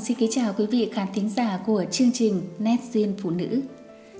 Hồng 0.00 0.06
xin 0.06 0.16
kính 0.16 0.30
chào 0.32 0.54
quý 0.58 0.66
vị 0.66 0.90
khán 0.92 1.08
thính 1.14 1.28
giả 1.28 1.60
của 1.66 1.84
chương 1.90 2.12
trình 2.12 2.42
Nét 2.58 2.76
Duyên 2.92 3.14
Phụ 3.18 3.30
Nữ. 3.30 3.60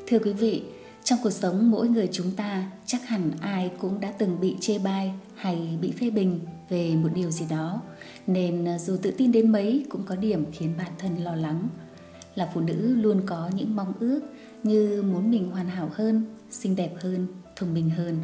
Thưa 0.07 0.19
quý 0.19 0.33
vị, 0.33 0.63
trong 1.05 1.19
cuộc 1.23 1.31
sống 1.31 1.71
mỗi 1.71 1.89
người 1.89 2.09
chúng 2.13 2.31
ta 2.37 2.71
chắc 2.87 3.09
hẳn 3.09 3.31
ai 3.41 3.71
cũng 3.79 4.01
đã 4.01 4.13
từng 4.19 4.41
bị 4.41 4.57
chê 4.61 4.79
bai 4.79 5.13
hay 5.35 5.79
bị 5.81 5.93
phê 6.01 6.11
bình 6.11 6.41
về 6.69 6.95
một 6.97 7.09
điều 7.15 7.31
gì 7.31 7.47
đó. 7.51 7.83
Nên 8.27 8.65
ờ, 8.65 8.79
dù 8.79 8.97
tự 9.03 9.11
tin 9.11 9.33
đến 9.33 9.53
mấy 9.53 9.87
cũng 9.89 10.03
có 10.07 10.17
điểm 10.17 10.45
khiến 10.53 10.75
bản 10.79 10.93
thân 10.99 11.17
lo 11.17 11.35
lắng. 11.35 11.69
Là 12.35 12.51
phụ 12.55 12.61
nữ 12.61 12.95
luôn 12.95 13.23
có 13.27 13.51
những 13.55 13.77
mong 13.77 13.93
ước 14.01 14.21
như 14.63 15.03
muốn 15.03 15.31
mình 15.31 15.51
hoàn 15.51 15.69
hảo 15.69 15.91
hơn, 15.93 16.25
xinh 16.51 16.77
đẹp 16.77 16.95
hơn, 17.01 17.27
thông 17.57 17.75
minh 17.75 17.91
hơn. 17.91 18.17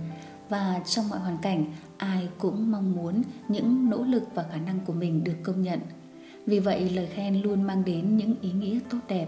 Và 0.48 0.80
trong 0.86 1.09
mọi 1.09 1.18
hoàn 1.18 1.38
cảnh, 1.38 1.64
ai 1.96 2.28
cũng 2.38 2.70
mong 2.70 2.92
muốn 2.92 3.23
những 3.48 3.90
nỗ 3.90 4.04
lực 4.04 4.23
và 4.34 4.46
khả 4.52 4.59
năng 4.59 4.80
của 4.86 4.92
mình 4.92 5.24
được 5.24 5.36
công 5.42 5.62
nhận– 5.62 5.80
vì 6.46 6.59
vậy 6.59 6.91
lời 6.91 7.06
khen 7.14 7.42
luôn 7.42 7.62
mang 7.62 7.84
đến 7.84 8.16
những 8.16 8.34
ý 8.41 8.52
nghĩa 8.52 8.78
tốt 8.91 8.98
đẹp. 9.09 9.27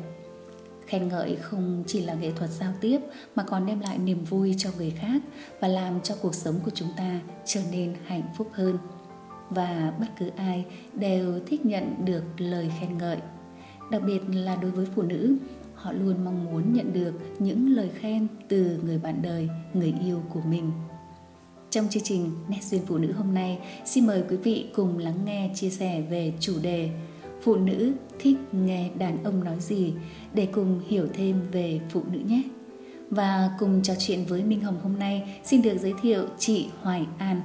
Khen 0.87 1.09
ngợi 1.09 1.37
không 1.37 1.85
chỉ 1.87 2.01
là 2.01 2.15
nghệ 2.15 2.33
thuật 2.37 2.51
giao 2.51 2.73
tiếp 2.81 2.99
mà 3.35 3.43
còn 3.43 3.67
đem 3.67 3.81
lại 3.81 3.99
niềm 3.99 4.25
vui 4.25 4.55
cho 4.59 4.71
người 4.77 4.91
khác 4.91 5.23
và 5.61 5.69
làm 5.69 6.01
cho 6.01 6.15
cuộc 6.23 6.35
sống 6.35 6.61
của 6.65 6.71
chúng 6.75 6.89
ta 6.97 7.21
trở 7.47 7.61
nên 7.73 7.95
hạnh 8.07 8.23
phúc 8.37 8.49
hơn. 8.53 8.79
Và 9.51 9.93
bất 10.01 10.07
cứ 10.19 10.31
ai 10.37 10.65
đều 10.95 11.41
thích 11.47 11.67
nhận 11.67 12.05
được 12.05 12.23
lời 12.39 12.71
khen 12.81 12.99
ngợi. 12.99 13.17
Đặc 13.91 14.03
biệt 14.07 14.21
là 14.33 14.57
đối 14.57 14.71
với 14.71 14.87
phụ 14.95 15.03
nữ, 15.03 15.37
họ 15.75 15.93
luôn 15.93 16.25
mong 16.25 16.45
muốn 16.45 16.73
nhận 16.73 16.93
được 16.93 17.12
những 17.39 17.77
lời 17.77 17.91
khen 17.95 18.27
từ 18.48 18.79
người 18.85 18.98
bạn 18.98 19.23
đời, 19.23 19.48
người 19.75 19.95
yêu 20.05 20.23
của 20.29 20.41
mình. 20.41 20.73
Trong 21.70 21.89
chương 21.89 22.03
trình 22.03 22.31
Nét 22.48 22.61
Duyên 22.62 22.83
Phụ 22.87 22.98
Nữ 22.98 23.12
hôm 23.12 23.35
nay, 23.35 23.59
xin 23.85 24.07
mời 24.07 24.23
quý 24.31 24.37
vị 24.37 24.67
cùng 24.75 24.98
lắng 24.98 25.25
nghe 25.25 25.51
chia 25.55 25.70
sẻ 25.70 26.01
về 26.11 26.33
chủ 26.41 26.55
đề 26.62 26.91
Phụ 27.42 27.56
nữ 27.56 27.92
thích 28.19 28.36
nghe 28.53 28.91
đàn 28.98 29.25
ông 29.25 29.44
nói 29.44 29.56
gì 29.61 29.92
để 30.34 30.47
cùng 30.53 30.81
hiểu 30.89 31.06
thêm 31.14 31.41
về 31.53 31.80
phụ 31.91 32.03
nữ 32.12 32.19
nhé. 32.27 32.42
Và 33.11 33.50
cùng 33.58 33.83
trò 33.83 33.95
chuyện 33.98 34.25
với 34.28 34.45
Minh 34.45 34.61
Hồng 34.61 34.80
hôm 34.83 34.98
nay, 34.98 35.41
xin 35.45 35.62
được 35.62 35.78
giới 35.78 35.95
thiệu 36.03 36.27
chị 36.39 36.69
Hoài 36.83 37.06
An. 37.19 37.41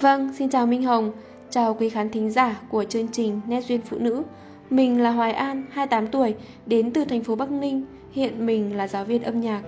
Vâng, 0.00 0.32
xin 0.38 0.50
chào 0.50 0.66
Minh 0.66 0.82
Hồng, 0.82 1.12
chào 1.50 1.74
quý 1.74 1.88
khán 1.88 2.10
thính 2.10 2.30
giả 2.30 2.60
của 2.68 2.84
chương 2.84 3.08
trình 3.12 3.40
Nét 3.46 3.60
Duyên 3.68 3.80
Phụ 3.80 3.98
Nữ. 3.98 4.22
Mình 4.70 5.00
là 5.00 5.10
Hoài 5.10 5.32
An, 5.32 5.66
28 5.70 6.06
tuổi, 6.06 6.34
đến 6.66 6.90
từ 6.90 7.04
thành 7.04 7.24
phố 7.24 7.34
Bắc 7.34 7.50
Ninh, 7.50 7.84
hiện 8.12 8.46
mình 8.46 8.76
là 8.76 8.88
giáo 8.88 9.04
viên 9.04 9.22
âm 9.22 9.40
nhạc. 9.40 9.62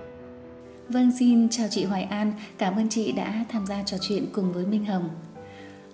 Vâng, 0.89 1.11
xin 1.19 1.49
chào 1.49 1.67
chị 1.67 1.83
Hoài 1.83 2.03
An, 2.03 2.33
cảm 2.57 2.75
ơn 2.75 2.89
chị 2.89 3.11
đã 3.11 3.45
tham 3.49 3.65
gia 3.65 3.83
trò 3.83 3.97
chuyện 4.01 4.25
cùng 4.33 4.53
với 4.53 4.65
Minh 4.65 4.85
Hồng. 4.85 5.09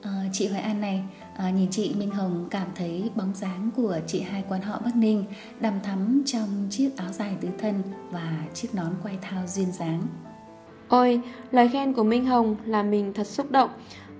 À, 0.01 0.11
chị 0.33 0.47
Hoài 0.47 0.61
An 0.61 0.81
này, 0.81 1.03
à, 1.37 1.49
nhìn 1.49 1.69
chị 1.71 1.95
Minh 1.99 2.11
Hồng 2.11 2.47
cảm 2.49 2.67
thấy 2.75 3.09
bóng 3.15 3.35
dáng 3.35 3.69
của 3.75 3.99
chị 4.07 4.21
hai 4.21 4.43
quan 4.49 4.61
họ 4.61 4.81
Bắc 4.85 4.95
Ninh 4.95 5.25
đầm 5.59 5.73
thắm 5.83 6.23
trong 6.25 6.67
chiếc 6.69 6.97
áo 6.97 7.11
dài 7.11 7.35
tứ 7.41 7.47
thân 7.59 7.83
và 8.11 8.45
chiếc 8.53 8.75
nón 8.75 8.91
quay 9.03 9.17
thao 9.21 9.47
duyên 9.47 9.71
dáng. 9.71 10.01
Ôi, 10.87 11.21
lời 11.51 11.69
khen 11.73 11.93
của 11.93 12.03
Minh 12.03 12.25
Hồng 12.25 12.55
là 12.65 12.83
mình 12.83 13.13
thật 13.13 13.27
xúc 13.27 13.51
động 13.51 13.69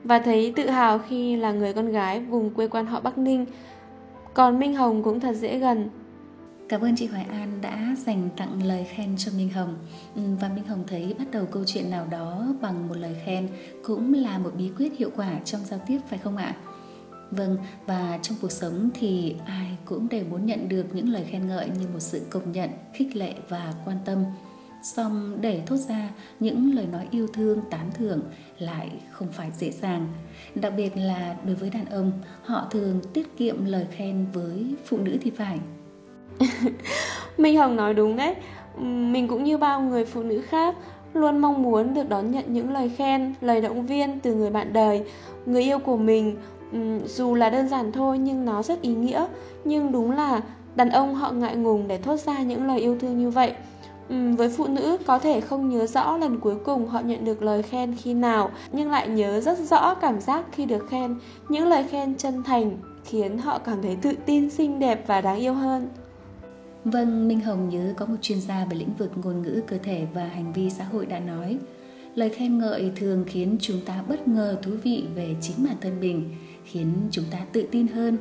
và 0.04 0.20
thấy 0.20 0.54
tự 0.56 0.70
hào 0.70 1.00
khi 1.00 1.36
là 1.36 1.52
người 1.52 1.74
con 1.74 1.92
gái 1.92 2.20
vùng 2.20 2.54
quê 2.54 2.68
quan 2.68 2.86
họ 2.86 3.00
Bắc 3.00 3.18
Ninh. 3.18 3.46
Còn 4.34 4.60
Minh 4.60 4.76
Hồng 4.76 5.04
cũng 5.04 5.20
thật 5.20 5.34
dễ 5.34 5.60
gần 5.60 5.90
Cảm 6.70 6.82
ơn 6.82 6.96
chị 6.96 7.08
Hoài 7.08 7.26
An 7.30 7.62
đã 7.62 7.96
dành 8.06 8.30
tặng 8.38 8.64
lời 8.64 8.86
khen 8.90 9.18
cho 9.18 9.32
Minh 9.38 9.50
Hồng 9.50 9.76
ừ, 10.16 10.22
Và 10.42 10.50
Minh 10.50 10.64
Hồng 10.68 10.84
thấy 10.88 11.16
bắt 11.20 11.26
đầu 11.32 11.46
câu 11.46 11.64
chuyện 11.66 11.90
nào 11.90 12.08
đó 12.12 12.46
bằng 12.62 12.88
một 12.88 12.98
lời 12.98 13.16
khen 13.26 13.48
Cũng 13.84 14.14
là 14.14 14.38
một 14.38 14.52
bí 14.58 14.72
quyết 14.78 14.98
hiệu 14.98 15.09
quả 15.16 15.40
trong 15.46 15.62
giao 15.66 15.80
tiếp 15.88 16.00
phải 16.09 16.20
không 16.20 16.38
ạ? 16.38 16.56
Vâng, 17.38 17.57
và 17.85 18.19
trong 18.22 18.38
cuộc 18.41 18.51
sống 18.51 18.90
thì 18.94 19.35
ai 19.46 19.78
cũng 19.85 20.09
đều 20.09 20.23
muốn 20.29 20.46
nhận 20.46 20.69
được 20.69 20.85
những 20.94 21.09
lời 21.09 21.25
khen 21.29 21.47
ngợi 21.47 21.69
như 21.79 21.88
một 21.94 22.00
sự 22.00 22.22
công 22.29 22.51
nhận, 22.51 22.69
khích 22.94 23.16
lệ 23.16 23.34
và 23.50 23.73
quan 23.85 23.97
tâm. 24.06 24.23
Song 24.84 25.38
để 25.41 25.62
thốt 25.66 25.78
ra 25.78 26.09
những 26.40 26.75
lời 26.75 26.88
nói 26.91 27.07
yêu 27.12 27.28
thương, 27.34 27.62
tán 27.69 27.91
thưởng 27.94 28.22
lại 28.59 28.91
không 29.12 29.28
phải 29.31 29.51
dễ 29.57 29.72
dàng. 29.72 30.07
Đặc 30.56 30.74
biệt 30.78 30.97
là 30.97 31.35
đối 31.45 31.56
với 31.56 31.69
đàn 31.69 31.85
ông, 31.85 32.12
họ 32.44 32.68
thường 32.72 33.01
tiết 33.13 33.38
kiệm 33.38 33.66
lời 33.66 33.85
khen 33.91 34.25
với 34.34 34.75
phụ 34.85 34.97
nữ 34.97 35.18
thì 35.22 35.31
phải. 35.31 35.59
Minh 37.38 37.57
Hồng 37.57 37.75
nói 37.75 37.94
đúng 37.94 38.16
đấy. 38.16 38.35
Mình 38.81 39.28
cũng 39.28 39.44
như 39.44 39.57
bao 39.57 39.81
người 39.81 40.06
phụ 40.06 40.24
nữ 40.24 40.41
khác 40.41 40.75
Luôn 41.16 41.38
mong 41.38 41.63
muốn 41.63 41.94
được 41.94 42.09
đón 42.09 42.31
nhận 42.31 42.53
những 42.53 42.74
lời 42.74 42.91
khen, 42.97 43.34
lời 43.41 43.62
động 43.62 43.85
viên 43.85 44.19
từ 44.19 44.35
người 44.35 44.50
bạn 44.50 44.74
đời. 44.74 45.03
Người 45.45 45.63
yêu 45.63 45.79
của 45.79 45.97
mình 45.97 46.35
dù 47.06 47.36
là 47.36 47.50
đơn 47.50 47.68
giản 47.68 47.91
thôi 47.91 48.18
nhưng 48.18 48.46
nó 48.46 48.63
rất 48.63 48.81
ý 48.81 48.96
nghĩa. 48.96 49.25
Nhưng 49.63 49.91
đúng 49.91 50.12
là 50.12 50.41
đàn 50.75 50.90
ông 50.90 51.16
họ 51.16 51.31
ngại 51.31 51.56
ngùng 51.56 51.88
để 51.88 51.97
thốt 51.97 52.19
ra 52.19 52.41
những 52.41 52.68
lời 52.68 52.80
yêu 52.80 52.97
thương 53.00 53.19
như 53.19 53.30
vậy. 53.30 53.53
Với 54.09 54.50
phụ 54.50 54.68
nữ 54.68 54.97
có 55.06 55.19
thể 55.19 55.41
không 55.41 55.69
nhớ 55.69 55.86
rõ 55.88 56.18
lần 56.18 56.40
cuối 56.40 56.56
cùng 56.66 56.88
họ 56.88 57.00
nhận 57.00 57.25
được 57.25 57.41
lời 57.41 57.63
khen 57.63 57.96
khi 57.96 58.13
nào 58.13 58.50
nhưng 58.72 58.91
lại 58.91 59.08
nhớ 59.08 59.41
rất 59.41 59.59
rõ 59.59 59.94
cảm 59.94 60.22
giác 60.22 60.46
khi 60.52 60.66
được 60.66 60.90
khen. 60.90 61.16
Những 61.50 61.68
lời 61.68 61.86
khen 61.91 62.16
chân 62.16 62.44
thành 62.44 62.78
khiến 63.03 63.38
họ 63.38 63.59
cảm 63.59 63.81
thấy 63.81 63.97
tự 64.02 64.13
tin 64.25 64.50
xinh 64.50 64.80
đẹp 64.80 65.03
và 65.07 65.22
đáng 65.22 65.40
yêu 65.40 65.53
hơn. 65.53 65.90
Vâng, 66.86 67.28
Minh 67.28 67.40
Hồng 67.40 67.69
nhớ 67.69 67.94
có 67.97 68.06
một 68.06 68.16
chuyên 68.22 68.42
gia 68.42 68.66
về 68.66 68.78
lĩnh 68.78 68.94
vực 68.97 69.12
ngôn 69.24 69.42
ngữ 69.42 69.62
cơ 69.68 69.78
thể 69.84 70.07
và 70.13 70.25
hành 70.25 70.53
vi 70.53 70.69
xã 70.69 70.84
hội 70.84 71.06
đã 71.06 71.19
nói 71.19 71.57
Lời 72.16 72.30
khen 72.30 72.57
ngợi 72.57 72.92
thường 72.96 73.24
khiến 73.28 73.57
chúng 73.62 73.81
ta 73.86 74.03
bất 74.07 74.28
ngờ 74.28 74.57
thú 74.62 74.72
vị 74.84 75.03
về 75.16 75.36
chính 75.42 75.56
bản 75.66 75.75
thân 75.81 76.00
mình, 76.00 76.36
khiến 76.66 76.94
chúng 77.12 77.26
ta 77.31 77.38
tự 77.52 77.68
tin 77.72 77.88
hơn 77.88 78.18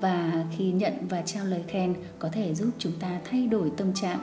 và 0.00 0.44
khi 0.56 0.72
nhận 0.72 0.92
và 1.08 1.22
trao 1.22 1.44
lời 1.44 1.64
khen 1.68 1.94
có 2.18 2.28
thể 2.32 2.54
giúp 2.54 2.68
chúng 2.78 2.92
ta 3.00 3.20
thay 3.30 3.46
đổi 3.46 3.72
tâm 3.76 3.92
trạng. 3.94 4.18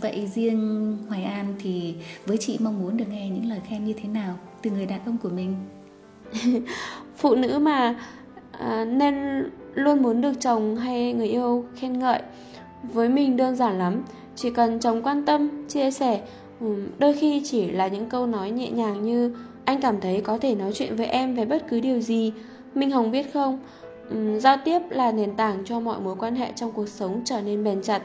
vậy 0.00 0.26
riêng 0.26 0.96
Hoài 1.08 1.24
An 1.24 1.54
thì 1.58 1.94
với 2.26 2.36
chị 2.36 2.56
mong 2.60 2.80
muốn 2.80 2.96
được 2.96 3.04
nghe 3.10 3.28
những 3.28 3.48
lời 3.48 3.60
khen 3.68 3.84
như 3.84 3.92
thế 3.92 4.08
nào 4.08 4.38
từ 4.62 4.70
người 4.70 4.86
đàn 4.86 5.00
ông 5.06 5.16
của 5.22 5.30
mình? 5.30 5.54
Phụ 7.16 7.34
nữ 7.34 7.58
mà 7.58 8.00
à, 8.52 8.84
nên 8.84 9.44
luôn 9.74 10.02
muốn 10.02 10.20
được 10.20 10.32
chồng 10.40 10.76
hay 10.76 11.12
người 11.12 11.28
yêu 11.28 11.64
khen 11.76 11.98
ngợi 11.98 12.22
với 12.82 13.08
mình 13.08 13.36
đơn 13.36 13.56
giản 13.56 13.78
lắm 13.78 14.02
chỉ 14.36 14.50
cần 14.50 14.80
chồng 14.80 15.02
quan 15.02 15.26
tâm 15.26 15.68
chia 15.68 15.90
sẻ 15.90 16.20
đôi 16.98 17.14
khi 17.14 17.42
chỉ 17.44 17.70
là 17.70 17.88
những 17.88 18.08
câu 18.08 18.26
nói 18.26 18.50
nhẹ 18.50 18.70
nhàng 18.70 19.02
như 19.02 19.36
anh 19.68 19.80
cảm 19.80 20.00
thấy 20.00 20.20
có 20.20 20.38
thể 20.38 20.54
nói 20.54 20.72
chuyện 20.74 20.96
với 20.96 21.06
em 21.06 21.34
về 21.34 21.44
bất 21.44 21.68
cứ 21.68 21.80
điều 21.80 22.00
gì. 22.00 22.32
Minh 22.74 22.90
hồng 22.90 23.10
biết 23.10 23.32
không? 23.32 23.58
Giao 24.38 24.56
tiếp 24.64 24.78
là 24.90 25.12
nền 25.12 25.34
tảng 25.36 25.62
cho 25.64 25.80
mọi 25.80 26.00
mối 26.00 26.16
quan 26.18 26.34
hệ 26.34 26.52
trong 26.56 26.72
cuộc 26.72 26.88
sống 26.88 27.20
trở 27.24 27.40
nên 27.40 27.64
bền 27.64 27.82
chặt. 27.82 28.02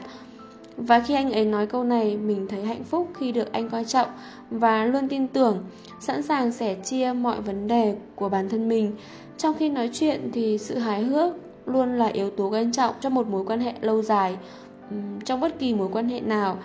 Và 0.76 1.00
khi 1.00 1.14
anh 1.14 1.32
ấy 1.32 1.44
nói 1.44 1.66
câu 1.66 1.84
này, 1.84 2.16
mình 2.16 2.46
thấy 2.48 2.64
hạnh 2.64 2.84
phúc 2.84 3.08
khi 3.14 3.32
được 3.32 3.52
anh 3.52 3.70
coi 3.70 3.84
trọng 3.84 4.08
và 4.50 4.84
luôn 4.84 5.08
tin 5.08 5.28
tưởng, 5.28 5.64
sẵn 6.00 6.22
sàng 6.22 6.52
sẻ 6.52 6.74
chia 6.74 7.12
mọi 7.12 7.40
vấn 7.40 7.66
đề 7.66 7.96
của 8.14 8.28
bản 8.28 8.48
thân 8.48 8.68
mình. 8.68 8.92
Trong 9.38 9.54
khi 9.54 9.68
nói 9.68 9.90
chuyện 9.92 10.30
thì 10.32 10.58
sự 10.58 10.78
hài 10.78 11.02
hước 11.02 11.34
luôn 11.66 11.98
là 11.98 12.06
yếu 12.06 12.30
tố 12.30 12.50
quan 12.50 12.72
trọng 12.72 12.94
cho 13.00 13.10
một 13.10 13.28
mối 13.28 13.44
quan 13.46 13.60
hệ 13.60 13.72
lâu 13.80 14.02
dài. 14.02 14.36
Trong 15.24 15.40
bất 15.40 15.58
kỳ 15.58 15.74
mối 15.74 15.88
quan 15.92 16.08
hệ 16.08 16.20
nào, 16.20 16.58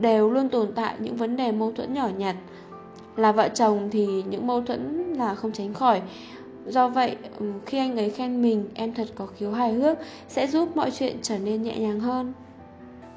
đều 0.00 0.30
luôn 0.30 0.48
tồn 0.48 0.72
tại 0.74 0.94
những 0.98 1.16
vấn 1.16 1.36
đề 1.36 1.52
mâu 1.52 1.72
thuẫn 1.72 1.94
nhỏ 1.94 2.08
nhặt 2.18 2.36
là 3.16 3.32
vợ 3.32 3.48
chồng 3.48 3.88
thì 3.92 4.22
những 4.22 4.46
mâu 4.46 4.62
thuẫn 4.62 5.12
là 5.12 5.34
không 5.34 5.52
tránh 5.52 5.74
khỏi. 5.74 6.02
Do 6.66 6.88
vậy 6.88 7.16
khi 7.66 7.78
anh 7.78 7.96
ấy 7.96 8.10
khen 8.10 8.42
mình 8.42 8.68
em 8.74 8.94
thật 8.94 9.08
có 9.14 9.26
khiếu 9.26 9.52
hài 9.52 9.72
hước 9.72 9.98
sẽ 10.28 10.46
giúp 10.46 10.76
mọi 10.76 10.90
chuyện 10.90 11.16
trở 11.22 11.38
nên 11.38 11.62
nhẹ 11.62 11.78
nhàng 11.78 12.00
hơn. 12.00 12.32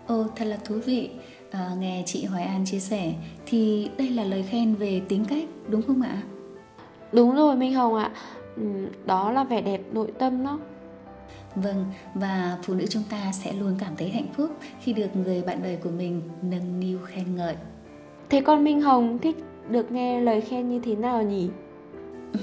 Ồ 0.08 0.26
thật 0.36 0.46
là 0.46 0.58
thú 0.66 0.76
vị. 0.86 1.10
À, 1.52 1.72
nghe 1.80 2.04
chị 2.06 2.26
hoài 2.26 2.44
an 2.44 2.66
chia 2.66 2.80
sẻ 2.80 3.14
thì 3.46 3.90
đây 3.98 4.10
là 4.10 4.24
lời 4.24 4.44
khen 4.50 4.76
về 4.76 5.02
tính 5.10 5.26
cách 5.30 5.44
đúng 5.68 5.82
không 5.82 6.02
ạ? 6.02 6.22
Đúng 7.12 7.36
rồi 7.36 7.56
minh 7.56 7.74
hồng 7.74 7.96
ạ. 7.96 8.12
Đó 9.06 9.32
là 9.32 9.44
vẻ 9.44 9.62
đẹp 9.62 9.82
nội 9.92 10.12
tâm 10.20 10.44
đó. 10.44 10.60
Vâng, 11.56 11.86
và 12.14 12.58
phụ 12.64 12.74
nữ 12.74 12.86
chúng 12.90 13.04
ta 13.10 13.32
sẽ 13.32 13.54
luôn 13.54 13.76
cảm 13.80 13.96
thấy 13.98 14.10
hạnh 14.10 14.28
phúc 14.34 14.50
khi 14.82 14.94
được 14.94 15.16
người 15.16 15.42
bạn 15.42 15.60
đời 15.64 15.78
của 15.84 15.90
mình 15.90 16.22
nâng 16.42 16.80
niu 16.80 17.00
khen 17.06 17.36
ngợi. 17.36 17.56
Thế 18.30 18.42
con 18.42 18.64
Minh 18.64 18.82
Hồng 18.82 19.20
thích 19.20 19.36
được 19.72 19.92
nghe 19.92 20.22
lời 20.22 20.42
khen 20.42 20.70
như 20.70 20.80
thế 20.80 20.96
nào 20.96 21.24
nhỉ? 21.24 21.50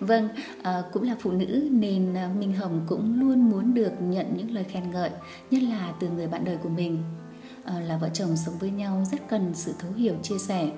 Vâng, 0.00 0.28
à, 0.62 0.82
cũng 0.92 1.02
là 1.02 1.16
phụ 1.20 1.32
nữ 1.32 1.68
nên 1.70 2.14
ờ, 2.14 2.28
Minh 2.38 2.52
Hồng 2.52 2.80
cũng 2.88 3.20
luôn 3.20 3.50
muốn 3.50 3.74
được 3.74 3.92
nhận 4.00 4.26
những 4.36 4.50
lời 4.50 4.64
khen 4.64 4.90
ngợi, 4.90 5.10
nhất 5.50 5.62
là 5.62 5.94
từ 6.00 6.08
người 6.08 6.26
bạn 6.26 6.44
đời 6.44 6.56
của 6.62 6.68
mình. 6.68 7.02
À, 7.64 7.80
là 7.80 7.96
vợ 7.96 8.08
chồng 8.12 8.36
sống 8.36 8.54
với 8.60 8.70
nhau 8.70 9.04
rất 9.10 9.28
cần 9.28 9.50
sự 9.54 9.72
thấu 9.78 9.92
hiểu 9.92 10.14
chia 10.22 10.38
sẻ 10.38 10.70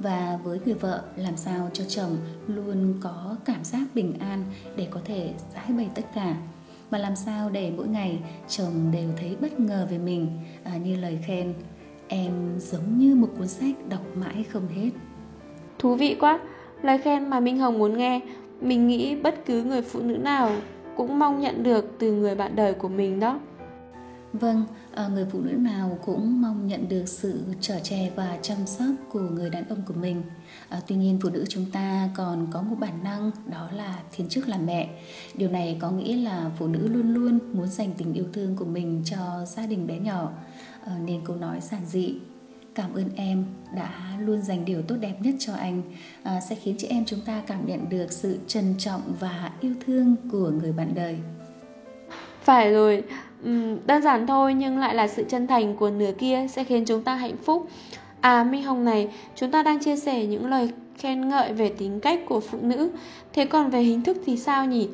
và 0.00 0.38
với 0.44 0.60
người 0.64 0.74
vợ 0.74 1.02
làm 1.16 1.36
sao 1.36 1.70
cho 1.72 1.84
chồng 1.88 2.16
luôn 2.46 2.94
có 3.00 3.36
cảm 3.44 3.64
giác 3.64 3.86
bình 3.94 4.18
an 4.18 4.44
để 4.76 4.86
có 4.90 5.00
thể 5.04 5.34
giải 5.54 5.72
bày 5.76 5.88
tất 5.94 6.04
cả 6.14 6.36
và 6.90 6.98
làm 6.98 7.16
sao 7.16 7.50
để 7.50 7.72
mỗi 7.76 7.88
ngày 7.88 8.18
chồng 8.48 8.90
đều 8.92 9.10
thấy 9.20 9.36
bất 9.40 9.60
ngờ 9.60 9.86
về 9.90 9.98
mình 9.98 10.38
à, 10.64 10.76
như 10.76 10.96
lời 10.96 11.18
khen 11.26 11.54
em 12.10 12.58
giống 12.58 12.98
như 12.98 13.14
một 13.14 13.28
cuốn 13.38 13.48
sách 13.48 13.74
đọc 13.88 14.06
mãi 14.14 14.44
không 14.52 14.68
hết 14.68 14.90
thú 15.78 15.94
vị 15.94 16.16
quá 16.20 16.40
lời 16.82 16.98
khen 16.98 17.30
mà 17.30 17.40
minh 17.40 17.58
hồng 17.58 17.78
muốn 17.78 17.98
nghe 17.98 18.20
mình 18.60 18.88
nghĩ 18.88 19.16
bất 19.16 19.46
cứ 19.46 19.62
người 19.62 19.82
phụ 19.82 20.00
nữ 20.00 20.16
nào 20.16 20.50
cũng 20.96 21.18
mong 21.18 21.40
nhận 21.40 21.62
được 21.62 21.94
từ 21.98 22.12
người 22.12 22.34
bạn 22.34 22.56
đời 22.56 22.74
của 22.74 22.88
mình 22.88 23.20
đó 23.20 23.40
Vâng, 24.32 24.64
à, 24.94 25.08
người 25.08 25.26
phụ 25.32 25.40
nữ 25.40 25.52
nào 25.52 25.98
cũng 26.04 26.42
mong 26.42 26.66
nhận 26.66 26.88
được 26.88 27.04
sự 27.06 27.44
trở 27.60 27.80
che 27.80 28.10
và 28.16 28.38
chăm 28.42 28.66
sóc 28.66 28.86
của 29.12 29.20
người 29.20 29.50
đàn 29.50 29.68
ông 29.68 29.82
của 29.86 29.94
mình. 29.94 30.22
À, 30.68 30.80
tuy 30.86 30.96
nhiên 30.96 31.18
phụ 31.22 31.28
nữ 31.28 31.44
chúng 31.48 31.66
ta 31.72 32.08
còn 32.16 32.46
có 32.50 32.62
một 32.62 32.76
bản 32.80 33.04
năng 33.04 33.30
đó 33.46 33.68
là 33.76 33.98
thiên 34.12 34.28
chức 34.28 34.48
làm 34.48 34.66
mẹ. 34.66 34.88
Điều 35.34 35.48
này 35.50 35.76
có 35.80 35.90
nghĩa 35.90 36.16
là 36.16 36.50
phụ 36.58 36.66
nữ 36.66 36.88
luôn 36.88 37.14
luôn 37.14 37.38
muốn 37.52 37.66
dành 37.66 37.92
tình 37.98 38.14
yêu 38.14 38.24
thương 38.32 38.56
của 38.56 38.64
mình 38.64 39.02
cho 39.04 39.44
gia 39.46 39.66
đình 39.66 39.86
bé 39.86 39.98
nhỏ. 39.98 40.30
Ờ, 40.84 40.92
nên 41.04 41.20
câu 41.24 41.36
nói 41.36 41.60
giản 41.60 41.80
dị. 41.86 42.14
Cảm 42.74 42.94
ơn 42.94 43.04
em 43.16 43.44
đã 43.76 43.90
luôn 44.20 44.42
dành 44.42 44.64
điều 44.64 44.82
tốt 44.82 44.96
đẹp 45.00 45.14
nhất 45.20 45.34
cho 45.38 45.52
anh. 45.54 45.82
À, 46.22 46.40
sẽ 46.40 46.54
khiến 46.54 46.74
chị 46.78 46.86
em 46.86 47.04
chúng 47.04 47.20
ta 47.20 47.42
cảm 47.46 47.66
nhận 47.66 47.88
được 47.88 48.12
sự 48.12 48.38
trân 48.46 48.74
trọng 48.78 49.00
và 49.20 49.50
yêu 49.60 49.74
thương 49.86 50.16
của 50.32 50.50
người 50.50 50.72
bạn 50.72 50.94
đời. 50.94 51.18
Phải 52.42 52.72
rồi. 52.72 53.02
Ừ, 53.44 53.76
đơn 53.86 54.02
giản 54.02 54.26
thôi 54.26 54.54
nhưng 54.54 54.78
lại 54.78 54.94
là 54.94 55.08
sự 55.08 55.24
chân 55.28 55.46
thành 55.46 55.76
của 55.76 55.90
nửa 55.90 56.10
kia 56.18 56.46
sẽ 56.50 56.64
khiến 56.64 56.84
chúng 56.84 57.02
ta 57.02 57.14
hạnh 57.14 57.36
phúc. 57.44 57.68
À 58.20 58.44
minh 58.44 58.62
hồng 58.62 58.84
này 58.84 59.08
chúng 59.36 59.50
ta 59.50 59.62
đang 59.62 59.80
chia 59.80 59.96
sẻ 59.96 60.26
những 60.26 60.46
lời 60.46 60.70
khen 60.98 61.28
ngợi 61.28 61.52
về 61.52 61.68
tính 61.68 62.00
cách 62.00 62.20
của 62.28 62.40
phụ 62.40 62.58
nữ. 62.62 62.90
Thế 63.32 63.44
còn 63.44 63.70
về 63.70 63.82
hình 63.82 64.02
thức 64.02 64.16
thì 64.26 64.36
sao 64.36 64.66
nhỉ? 64.66 64.88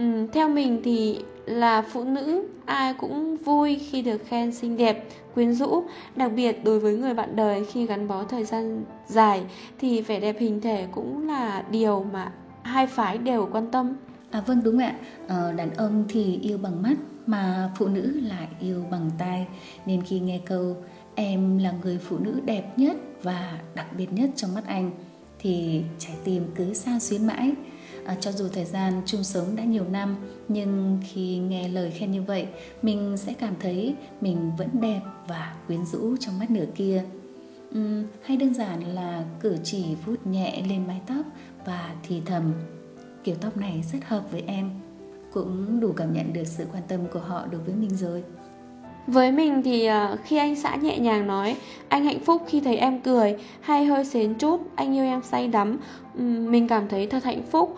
Uhm, 0.00 0.28
theo 0.32 0.48
mình 0.48 0.80
thì 0.84 1.18
là 1.46 1.82
phụ 1.82 2.04
nữ 2.04 2.48
ai 2.66 2.94
cũng 2.94 3.36
vui 3.36 3.80
khi 3.90 4.02
được 4.02 4.18
khen 4.26 4.52
xinh 4.52 4.76
đẹp 4.76 5.08
quyến 5.34 5.52
rũ. 5.52 5.84
Đặc 6.16 6.32
biệt 6.36 6.64
đối 6.64 6.80
với 6.80 6.96
người 6.96 7.14
bạn 7.14 7.36
đời 7.36 7.64
khi 7.64 7.86
gắn 7.86 8.08
bó 8.08 8.24
thời 8.24 8.44
gian 8.44 8.84
dài 9.06 9.42
thì 9.78 10.00
vẻ 10.00 10.20
đẹp 10.20 10.36
hình 10.38 10.60
thể 10.60 10.86
cũng 10.92 11.28
là 11.28 11.64
điều 11.70 12.04
mà 12.12 12.32
hai 12.62 12.86
phái 12.86 13.18
đều 13.18 13.48
quan 13.52 13.70
tâm. 13.70 13.96
À 14.30 14.40
vâng 14.46 14.60
đúng 14.64 14.78
ạ, 14.78 14.94
ờ, 15.28 15.52
đàn 15.52 15.70
ông 15.74 16.04
thì 16.08 16.38
yêu 16.42 16.58
bằng 16.58 16.82
mắt 16.82 16.94
mà 17.26 17.70
phụ 17.76 17.86
nữ 17.86 18.20
lại 18.22 18.48
yêu 18.60 18.84
bằng 18.90 19.10
tai. 19.18 19.46
Nên 19.86 20.02
khi 20.02 20.20
nghe 20.20 20.40
câu 20.46 20.76
em 21.14 21.58
là 21.58 21.72
người 21.82 21.98
phụ 21.98 22.18
nữ 22.18 22.40
đẹp 22.44 22.78
nhất 22.78 22.96
và 23.22 23.58
đặc 23.74 23.86
biệt 23.96 24.12
nhất 24.12 24.30
trong 24.36 24.54
mắt 24.54 24.66
anh 24.66 24.90
Thì 25.38 25.82
trái 25.98 26.16
tim 26.24 26.44
cứ 26.54 26.74
sao 26.74 26.98
xuyến 26.98 27.26
mãi 27.26 27.52
à, 28.06 28.16
Cho 28.20 28.32
dù 28.32 28.48
thời 28.48 28.64
gian 28.64 29.02
chung 29.06 29.24
sống 29.24 29.56
đã 29.56 29.64
nhiều 29.64 29.84
năm 29.84 30.16
Nhưng 30.48 31.00
khi 31.04 31.38
nghe 31.38 31.68
lời 31.68 31.90
khen 31.90 32.12
như 32.12 32.22
vậy 32.22 32.46
Mình 32.82 33.16
sẽ 33.16 33.34
cảm 33.34 33.54
thấy 33.60 33.94
mình 34.20 34.52
vẫn 34.58 34.68
đẹp 34.80 35.00
và 35.28 35.56
quyến 35.66 35.86
rũ 35.86 36.16
trong 36.16 36.38
mắt 36.38 36.50
nửa 36.50 36.66
kia. 36.74 37.04
Uhm, 37.78 38.04
Hay 38.22 38.36
đơn 38.36 38.54
giản 38.54 38.94
là 38.94 39.24
cử 39.40 39.56
chỉ 39.64 39.84
vuốt 40.06 40.26
nhẹ 40.26 40.62
lên 40.68 40.86
mái 40.86 41.00
tóc 41.06 41.26
và 41.66 41.94
thì 42.02 42.22
thầm 42.26 42.52
kiểu 43.24 43.36
tóc 43.40 43.56
này 43.56 43.84
rất 43.92 43.98
hợp 44.04 44.24
với 44.30 44.42
em. 44.46 44.70
Cũng 45.32 45.80
đủ 45.80 45.92
cảm 45.92 46.12
nhận 46.12 46.32
được 46.32 46.46
sự 46.46 46.66
quan 46.72 46.82
tâm 46.88 47.00
của 47.12 47.20
họ 47.20 47.46
đối 47.46 47.60
với 47.60 47.74
mình 47.74 47.96
rồi 47.96 48.24
với 49.06 49.32
mình 49.32 49.62
thì 49.62 49.86
ờ, 49.86 50.16
khi 50.24 50.36
anh 50.36 50.56
xã 50.56 50.76
nhẹ 50.76 50.98
nhàng 50.98 51.26
nói 51.26 51.56
anh 51.88 52.04
hạnh 52.04 52.20
phúc 52.20 52.42
khi 52.48 52.60
thấy 52.60 52.76
em 52.76 53.00
cười 53.00 53.36
hay 53.60 53.84
hơi 53.84 54.04
xến 54.04 54.34
chút 54.34 54.60
anh 54.74 54.94
yêu 54.94 55.04
em 55.04 55.22
say 55.22 55.48
đắm. 55.48 55.78
Mình 56.14 56.68
cảm 56.68 56.88
thấy 56.88 57.06
thật 57.06 57.24
hạnh 57.24 57.42
phúc. 57.50 57.76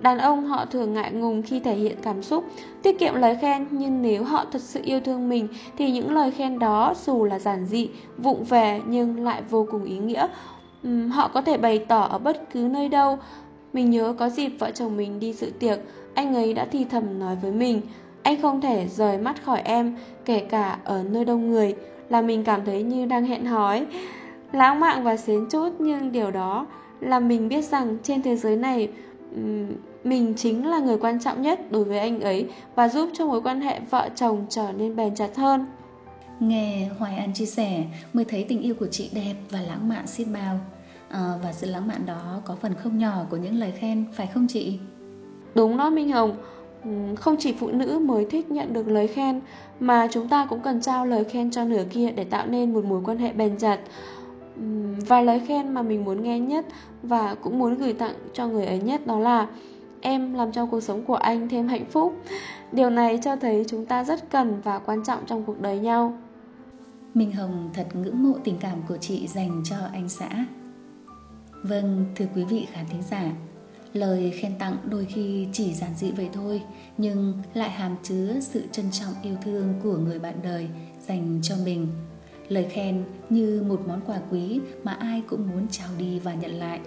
Đàn 0.00 0.18
ông 0.18 0.46
họ 0.46 0.64
thường 0.64 0.92
ngại 0.92 1.12
ngùng 1.12 1.42
khi 1.42 1.60
thể 1.60 1.74
hiện 1.74 1.96
cảm 2.02 2.22
xúc 2.22 2.44
tiết 2.82 2.98
kiệm 2.98 3.14
lời 3.14 3.38
khen 3.40 3.66
nhưng 3.70 4.02
nếu 4.02 4.24
họ 4.24 4.44
thật 4.52 4.62
sự 4.62 4.80
yêu 4.84 5.00
thương 5.00 5.28
mình 5.28 5.48
thì 5.78 5.90
những 5.90 6.14
lời 6.14 6.30
khen 6.30 6.58
đó 6.58 6.94
dù 7.04 7.24
là 7.24 7.38
giản 7.38 7.66
dị 7.66 7.88
vụng 8.18 8.44
về 8.44 8.80
nhưng 8.86 9.24
lại 9.24 9.42
vô 9.50 9.66
cùng 9.70 9.84
ý 9.84 9.98
nghĩa. 9.98 10.26
Họ 11.10 11.28
có 11.28 11.42
thể 11.42 11.56
bày 11.56 11.78
tỏ 11.78 12.00
ở 12.00 12.18
bất 12.18 12.50
cứ 12.52 12.60
nơi 12.60 12.88
đâu. 12.88 13.18
Mình 13.72 13.90
nhớ 13.90 14.14
có 14.18 14.28
dịp 14.28 14.48
vợ 14.48 14.70
chồng 14.70 14.96
mình 14.96 15.20
đi 15.20 15.32
dự 15.32 15.52
tiệc, 15.58 15.78
anh 16.14 16.34
ấy 16.34 16.54
đã 16.54 16.66
thì 16.70 16.84
thầm 16.84 17.18
nói 17.18 17.36
với 17.42 17.52
mình, 17.52 17.80
anh 18.22 18.42
không 18.42 18.60
thể 18.60 18.86
rời 18.88 19.18
mắt 19.18 19.44
khỏi 19.44 19.60
em, 19.64 19.96
kể 20.30 20.40
cả 20.40 20.78
ở 20.84 21.04
nơi 21.10 21.24
đông 21.24 21.50
người, 21.50 21.74
là 22.08 22.22
mình 22.22 22.44
cảm 22.44 22.64
thấy 22.64 22.82
như 22.82 23.06
đang 23.06 23.24
hẹn 23.24 23.46
hói. 23.46 23.86
Lãng 24.52 24.80
mạn 24.80 25.04
và 25.04 25.16
xến 25.16 25.46
chút 25.50 25.68
nhưng 25.78 26.12
điều 26.12 26.30
đó 26.30 26.66
là 27.00 27.20
mình 27.20 27.48
biết 27.48 27.64
rằng 27.64 27.96
trên 28.02 28.22
thế 28.22 28.36
giới 28.36 28.56
này 28.56 28.88
mình 30.04 30.34
chính 30.36 30.66
là 30.66 30.78
người 30.78 30.98
quan 30.98 31.20
trọng 31.20 31.42
nhất 31.42 31.72
đối 31.72 31.84
với 31.84 31.98
anh 31.98 32.20
ấy 32.20 32.48
và 32.74 32.88
giúp 32.88 33.08
cho 33.12 33.26
mối 33.26 33.42
quan 33.42 33.60
hệ 33.60 33.80
vợ 33.90 34.08
chồng 34.14 34.46
trở 34.48 34.72
nên 34.72 34.96
bền 34.96 35.14
chặt 35.14 35.36
hơn. 35.36 35.66
Nghe 36.40 36.88
Hoài 36.98 37.16
An 37.16 37.34
chia 37.34 37.46
sẻ 37.46 37.84
mới 38.12 38.24
thấy 38.24 38.46
tình 38.48 38.62
yêu 38.62 38.74
của 38.74 38.88
chị 38.90 39.10
đẹp 39.14 39.34
và 39.50 39.60
lãng 39.60 39.88
mạn 39.88 40.06
xiết 40.06 40.26
bao 40.34 40.58
à, 41.08 41.32
và 41.42 41.52
sự 41.52 41.66
lãng 41.66 41.88
mạn 41.88 42.06
đó 42.06 42.40
có 42.44 42.56
phần 42.62 42.74
không 42.74 42.98
nhỏ 42.98 43.14
của 43.30 43.36
những 43.36 43.58
lời 43.58 43.72
khen 43.78 44.04
phải 44.12 44.26
không 44.26 44.46
chị 44.48 44.78
đúng 45.54 45.76
đó 45.76 45.90
minh 45.90 46.10
hồng 46.12 46.36
không 47.16 47.36
chỉ 47.38 47.54
phụ 47.58 47.70
nữ 47.70 47.98
mới 47.98 48.24
thích 48.24 48.50
nhận 48.50 48.72
được 48.72 48.88
lời 48.88 49.06
khen 49.06 49.40
mà 49.80 50.08
chúng 50.10 50.28
ta 50.28 50.46
cũng 50.46 50.60
cần 50.60 50.80
trao 50.80 51.06
lời 51.06 51.24
khen 51.24 51.50
cho 51.50 51.64
nửa 51.64 51.84
kia 51.90 52.10
để 52.10 52.24
tạo 52.24 52.46
nên 52.46 52.72
một 52.72 52.84
mối 52.84 53.02
quan 53.04 53.18
hệ 53.18 53.32
bền 53.32 53.56
chặt. 53.58 53.80
Và 55.06 55.20
lời 55.20 55.40
khen 55.46 55.74
mà 55.74 55.82
mình 55.82 56.04
muốn 56.04 56.22
nghe 56.22 56.40
nhất 56.40 56.66
và 57.02 57.34
cũng 57.34 57.58
muốn 57.58 57.74
gửi 57.74 57.92
tặng 57.92 58.14
cho 58.32 58.46
người 58.46 58.66
ấy 58.66 58.78
nhất 58.78 59.06
đó 59.06 59.18
là 59.18 59.46
em 60.00 60.34
làm 60.34 60.52
cho 60.52 60.66
cuộc 60.66 60.80
sống 60.80 61.04
của 61.04 61.14
anh 61.14 61.48
thêm 61.48 61.68
hạnh 61.68 61.84
phúc. 61.90 62.16
Điều 62.72 62.90
này 62.90 63.18
cho 63.22 63.36
thấy 63.36 63.64
chúng 63.68 63.86
ta 63.86 64.04
rất 64.04 64.30
cần 64.30 64.60
và 64.64 64.78
quan 64.78 65.04
trọng 65.04 65.18
trong 65.26 65.44
cuộc 65.44 65.60
đời 65.60 65.78
nhau. 65.78 66.18
Minh 67.14 67.32
hồng 67.32 67.70
thật 67.74 67.86
ngưỡng 67.94 68.22
mộ 68.22 68.32
tình 68.44 68.56
cảm 68.60 68.78
của 68.88 68.96
chị 68.96 69.26
dành 69.26 69.62
cho 69.64 69.76
anh 69.92 70.08
xã. 70.08 70.28
Vâng, 71.62 72.04
thưa 72.16 72.24
quý 72.34 72.44
vị 72.44 72.66
khán 72.72 72.84
thính 72.90 73.02
giả, 73.10 73.24
lời 73.92 74.30
khen 74.36 74.52
tặng 74.58 74.76
đôi 74.90 75.04
khi 75.04 75.48
chỉ 75.52 75.74
giản 75.74 75.90
dị 75.96 76.10
vậy 76.10 76.28
thôi, 76.32 76.62
nhưng 76.98 77.34
lại 77.54 77.70
hàm 77.70 77.96
chứa 78.02 78.40
sự 78.40 78.62
trân 78.72 78.90
trọng 78.90 79.14
yêu 79.22 79.36
thương 79.44 79.74
của 79.82 79.96
người 79.96 80.18
bạn 80.18 80.34
đời 80.42 80.68
dành 81.06 81.40
cho 81.42 81.54
mình. 81.64 81.86
Lời 82.48 82.66
khen 82.70 83.04
như 83.30 83.64
một 83.68 83.80
món 83.88 84.00
quà 84.06 84.20
quý 84.30 84.60
mà 84.84 84.92
ai 84.92 85.22
cũng 85.28 85.50
muốn 85.50 85.68
trao 85.68 85.88
đi 85.98 86.18
và 86.18 86.34
nhận 86.34 86.50
lại. 86.50 86.80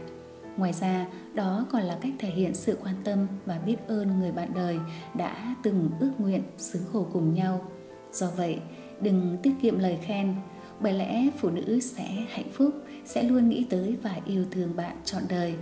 Ngoài 0.58 0.74
ra, 0.74 1.08
đó 1.34 1.66
còn 1.72 1.82
là 1.82 1.98
cách 2.02 2.14
thể 2.20 2.30
hiện 2.30 2.54
sự 2.54 2.78
quan 2.84 2.96
tâm 3.04 3.28
và 3.46 3.60
biết 3.66 3.78
ơn 3.88 4.20
người 4.20 4.32
bạn 4.32 4.50
đời 4.56 4.80
đã 5.14 5.56
từng 5.64 5.90
ước 6.00 6.12
nguyện 6.18 6.42
xứng 6.58 6.84
khổ 6.94 7.08
cùng 7.14 7.34
nhau. 7.34 7.62
Do 8.12 8.28
vậy, 8.38 8.60
đừng 9.02 9.38
tiết 9.44 9.54
kiệm 9.62 9.80
lời 9.80 9.98
khen, 10.02 10.36
bởi 10.80 10.94
lẽ 10.94 11.28
phụ 11.38 11.50
nữ 11.50 11.80
sẽ 11.80 12.26
hạnh 12.30 12.50
phúc 12.54 12.74
sẽ 13.06 13.24
luôn 13.24 13.50
nghĩ 13.50 13.66
tới 13.70 13.98
và 14.04 14.20
yêu 14.26 14.46
thương 14.52 14.76
bạn 14.76 14.96
trọn 15.06 15.24
đời 15.30 15.54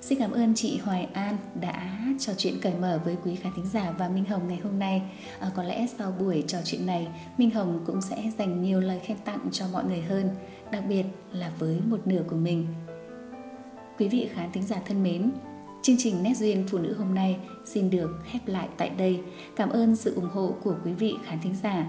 Xin 0.00 0.18
cảm 0.18 0.30
ơn 0.30 0.54
chị 0.54 0.78
Hoài 0.78 1.08
An 1.12 1.36
đã 1.60 1.98
trò 2.18 2.32
chuyện 2.36 2.54
cởi 2.62 2.74
mở 2.74 3.00
với 3.04 3.16
quý 3.24 3.34
khán 3.34 3.52
thính 3.56 3.66
giả 3.66 3.94
và 3.98 4.08
Minh 4.08 4.24
Hồng 4.24 4.48
ngày 4.48 4.58
hôm 4.64 4.78
nay. 4.78 5.02
À, 5.40 5.50
có 5.56 5.62
lẽ 5.62 5.86
sau 5.98 6.12
buổi 6.20 6.44
trò 6.46 6.58
chuyện 6.64 6.86
này, 6.86 7.08
Minh 7.38 7.50
Hồng 7.50 7.82
cũng 7.86 8.00
sẽ 8.00 8.30
dành 8.38 8.62
nhiều 8.62 8.80
lời 8.80 9.00
khen 9.04 9.16
tặng 9.24 9.48
cho 9.52 9.64
mọi 9.72 9.84
người 9.84 10.00
hơn, 10.00 10.30
đặc 10.72 10.84
biệt 10.88 11.04
là 11.32 11.52
với 11.58 11.80
một 11.88 12.06
nửa 12.06 12.22
của 12.30 12.36
mình. 12.36 12.66
Quý 13.98 14.08
vị 14.08 14.28
khán 14.34 14.52
thính 14.52 14.66
giả 14.66 14.76
thân 14.86 15.02
mến, 15.02 15.30
chương 15.82 15.96
trình 15.98 16.22
Nét 16.22 16.34
Duyên 16.36 16.64
Phụ 16.70 16.78
Nữ 16.78 16.94
hôm 16.98 17.14
nay 17.14 17.36
xin 17.64 17.90
được 17.90 18.10
khép 18.24 18.40
lại 18.46 18.68
tại 18.76 18.90
đây. 18.98 19.20
Cảm 19.56 19.70
ơn 19.70 19.96
sự 19.96 20.14
ủng 20.14 20.30
hộ 20.32 20.54
của 20.62 20.74
quý 20.84 20.92
vị 20.92 21.14
khán 21.24 21.38
thính 21.42 21.54
giả. 21.62 21.86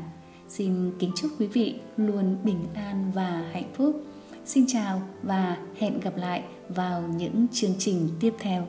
Xin 0.47 0.91
kính 0.99 1.11
chúc 1.15 1.31
quý 1.39 1.47
vị 1.47 1.75
luôn 1.97 2.37
bình 2.43 2.65
an 2.73 3.11
và 3.15 3.43
hạnh 3.53 3.71
phúc. 3.73 4.03
Xin 4.49 4.65
chào 4.67 5.01
và 5.23 5.57
hẹn 5.77 5.99
gặp 5.99 6.17
lại 6.17 6.43
vào 6.69 7.01
những 7.01 7.47
chương 7.51 7.73
trình 7.79 8.09
tiếp 8.19 8.33
theo. 8.39 8.67